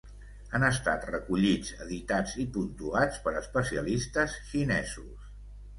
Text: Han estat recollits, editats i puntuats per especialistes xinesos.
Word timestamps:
Han 0.59 0.63
estat 0.69 1.05
recollits, 1.09 1.75
editats 1.85 2.35
i 2.45 2.47
puntuats 2.57 3.21
per 3.29 3.35
especialistes 3.45 4.39
xinesos. 4.53 5.35